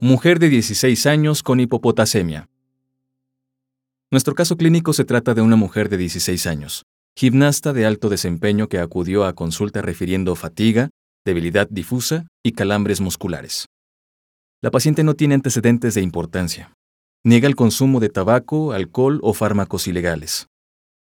[0.00, 2.50] Mujer de 16 años con hipopotasemia.
[4.10, 6.84] Nuestro caso clínico se trata de una mujer de 16 años,
[7.16, 10.90] gimnasta de alto desempeño que acudió a consulta refiriendo fatiga,
[11.24, 13.68] debilidad difusa y calambres musculares.
[14.62, 16.74] La paciente no tiene antecedentes de importancia.
[17.24, 20.46] Niega el consumo de tabaco, alcohol o fármacos ilegales.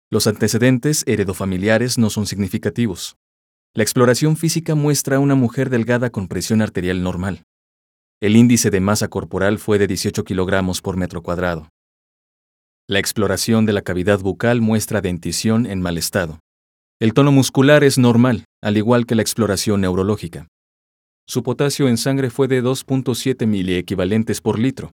[0.10, 3.18] Los antecedentes heredofamiliares no son significativos.
[3.76, 7.44] La exploración física muestra a una mujer delgada con presión arterial normal.
[8.22, 11.70] El índice de masa corporal fue de 18 kilogramos por metro cuadrado.
[12.86, 16.40] La exploración de la cavidad bucal muestra dentición en mal estado.
[17.00, 20.48] El tono muscular es normal, al igual que la exploración neurológica.
[21.26, 24.92] Su potasio en sangre fue de 2.7 miliequivalentes por litro.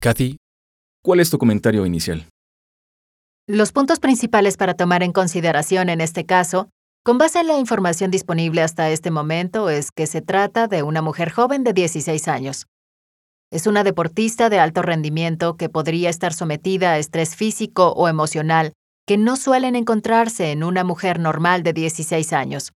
[0.00, 0.36] Kathy,
[1.02, 2.28] ¿cuál es tu comentario inicial?
[3.48, 6.68] Los puntos principales para tomar en consideración en este caso
[7.04, 11.02] con base en la información disponible hasta este momento es que se trata de una
[11.02, 12.66] mujer joven de 16 años.
[13.50, 18.72] Es una deportista de alto rendimiento que podría estar sometida a estrés físico o emocional
[19.04, 22.72] que no suelen encontrarse en una mujer normal de 16 años.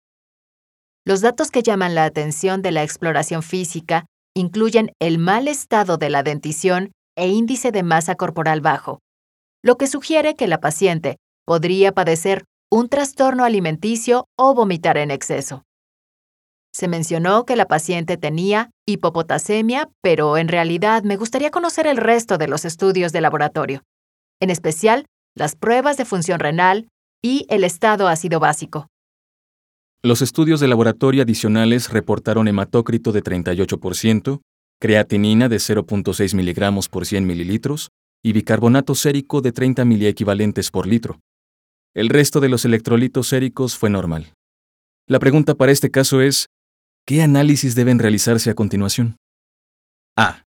[1.05, 6.09] Los datos que llaman la atención de la exploración física incluyen el mal estado de
[6.09, 9.01] la dentición e índice de masa corporal bajo,
[9.63, 15.65] lo que sugiere que la paciente podría padecer un trastorno alimenticio o vomitar en exceso.
[16.73, 22.37] Se mencionó que la paciente tenía hipopotasemia, pero en realidad me gustaría conocer el resto
[22.37, 23.83] de los estudios de laboratorio,
[24.41, 25.07] en especial
[25.37, 26.89] las pruebas de función renal
[27.23, 28.89] y el estado ácido básico.
[30.03, 34.41] Los estudios de laboratorio adicionales reportaron hematócrito de 38%,
[34.81, 37.91] creatinina de 0.6 miligramos por 100 mililitros
[38.23, 41.21] y bicarbonato sérico de 30 miliequivalentes por litro.
[41.95, 44.35] El resto de los electrolitos séricos fue normal.
[45.09, 46.49] La pregunta para este caso es,
[47.07, 49.17] ¿qué análisis deben realizarse a continuación?
[50.19, 50.43] A.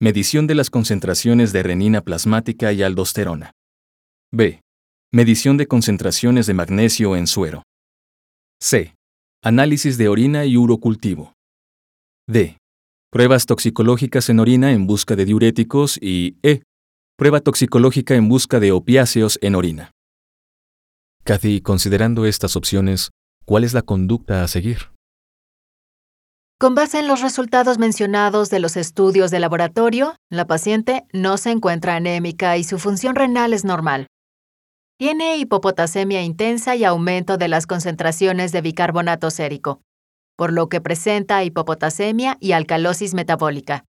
[0.00, 3.52] Medición de las concentraciones de renina plasmática y aldosterona.
[4.32, 4.60] B.
[5.12, 7.62] Medición de concentraciones de magnesio en suero.
[8.60, 8.96] C.
[9.40, 11.32] Análisis de orina y urocultivo.
[12.26, 12.58] D.
[13.12, 16.62] Pruebas toxicológicas en orina en busca de diuréticos y E.
[17.16, 19.91] Prueba toxicológica en busca de opiáceos en orina.
[21.24, 23.10] Kathy, considerando estas opciones,
[23.44, 24.90] ¿cuál es la conducta a seguir?
[26.58, 31.52] Con base en los resultados mencionados de los estudios de laboratorio, la paciente no se
[31.52, 34.08] encuentra anémica y su función renal es normal.
[34.98, 39.80] Tiene hipopotasemia intensa y aumento de las concentraciones de bicarbonato sérico,
[40.36, 43.84] por lo que presenta hipopotasemia y alcalosis metabólica.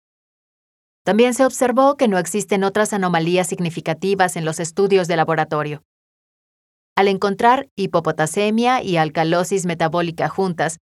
[1.04, 5.82] También se observó que no existen otras anomalías significativas en los estudios de laboratorio.
[6.98, 10.78] Al encontrar hipopotasemia y alcalosis metabólica juntas,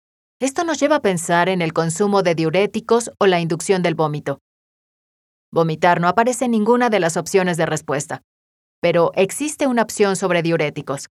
[0.41, 4.41] esto nos lleva a pensar en el consumo de diuréticos o la inducción del vómito.
[5.53, 8.23] Vomitar no aparece en ninguna de las opciones de respuesta,
[8.81, 11.07] pero existe una opción sobre diuréticos.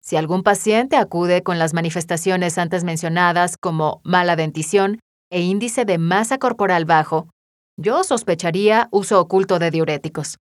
[0.00, 5.98] Si algún paciente acude con las manifestaciones antes mencionadas como mala dentición e índice de
[5.98, 7.30] masa corporal bajo,
[7.76, 10.36] yo sospecharía uso oculto de diuréticos.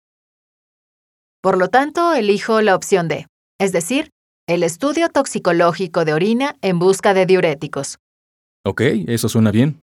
[1.41, 3.29] Por lo tanto, elijo la opción D
[3.63, 4.11] es decir,
[4.49, 7.99] el estudio toxicológico de orina en busca de diuréticos.
[8.65, 9.81] Ok, eso suena bien.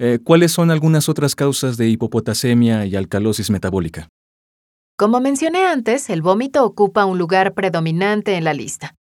[0.00, 4.08] Eh, ¿Cuáles son algunas otras causas de hipopotasemia y alcalosis metabólica?
[4.98, 8.96] Como mencioné antes, el vómito ocupa un lugar predominante en la lista.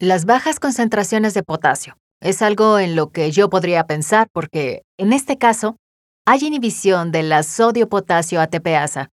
[0.00, 5.12] Las bajas concentraciones de potasio es algo en lo que yo podría pensar porque, en
[5.12, 5.76] este caso,
[6.24, 9.10] hay inhibición de la sodio-potasio ATPasa,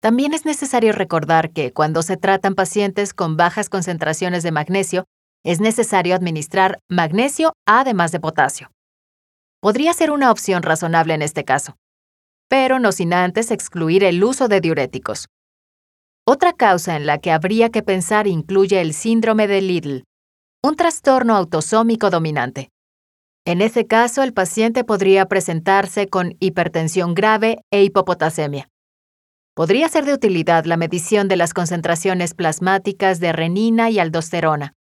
[0.00, 5.04] también es necesario recordar que cuando se tratan pacientes con bajas concentraciones de magnesio,
[5.44, 8.70] es necesario administrar magnesio además de potasio.
[9.60, 11.76] Podría ser una opción razonable en este caso,
[12.48, 15.28] pero no sin antes excluir el uso de diuréticos.
[16.26, 20.04] Otra causa en la que habría que pensar incluye el síndrome de Lidl,
[20.62, 22.70] un trastorno autosómico dominante.
[23.46, 28.70] En ese caso, el paciente podría presentarse con hipertensión grave e hipopotasemia
[29.60, 34.72] podría ser de utilidad la medición de las concentraciones plasmáticas de renina y aldosterona.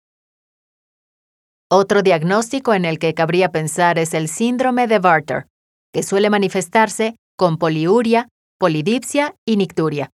[1.69, 5.49] Otro diagnóstico en el que cabría pensar es el síndrome de Bartter,
[5.93, 10.11] que suele manifestarse con poliuria, polidipsia y nicturia.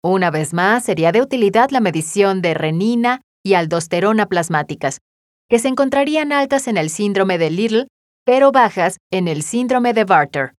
[0.00, 5.00] Una vez más, sería de utilidad la medición de renina y aldosterona plasmáticas,
[5.50, 7.88] que se encontrarían altas en el síndrome de Little,
[8.24, 10.54] pero bajas en el síndrome de Barter.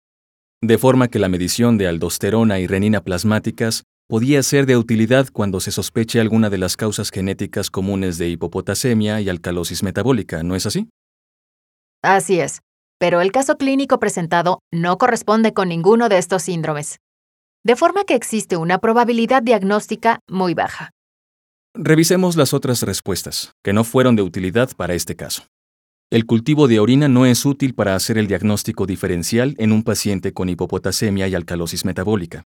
[0.64, 5.60] De forma que la medición de aldosterona y renina plasmáticas podía ser de utilidad cuando
[5.60, 10.66] se sospeche alguna de las causas genéticas comunes de hipopotasemia y alcalosis metabólica, ¿no es
[10.66, 10.88] así?
[12.02, 12.62] Así es,
[12.98, 17.00] pero el caso clínico presentado no corresponde con ninguno de estos síndromes,
[17.66, 20.92] de forma que existe una probabilidad diagnóstica muy baja.
[21.74, 25.44] Revisemos las otras respuestas, que no fueron de utilidad para este caso.
[26.14, 30.32] El cultivo de orina no es útil para hacer el diagnóstico diferencial en un paciente
[30.32, 32.44] con hipopotasemia y alcalosis metabólica.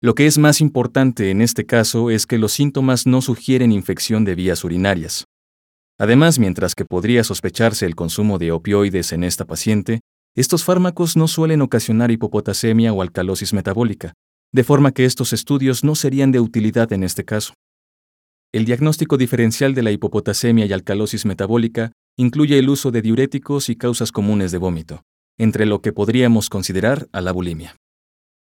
[0.00, 4.24] Lo que es más importante en este caso es que los síntomas no sugieren infección
[4.24, 5.26] de vías urinarias.
[5.98, 10.00] Además, mientras que podría sospecharse el consumo de opioides en esta paciente,
[10.34, 14.14] estos fármacos no suelen ocasionar hipopotasemia o alcalosis metabólica,
[14.50, 17.52] de forma que estos estudios no serían de utilidad en este caso.
[18.50, 23.76] El diagnóstico diferencial de la hipopotasemia y alcalosis metabólica incluye el uso de diuréticos y
[23.76, 25.02] causas comunes de vómito,
[25.38, 27.76] entre lo que podríamos considerar a la bulimia.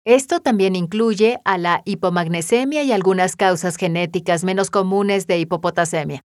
[0.05, 6.21] Esto también incluye a la hipomagnesemia y algunas causas genéticas menos comunes de hipopotasemia.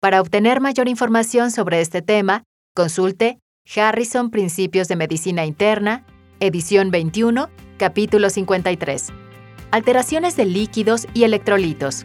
[0.00, 2.42] Para obtener mayor información sobre este tema,
[2.74, 3.38] consulte
[3.76, 6.04] Harrison Principios de Medicina Interna,
[6.40, 7.48] edición 21,
[7.78, 9.12] capítulo 53.
[9.70, 12.04] Alteraciones de líquidos y electrolitos.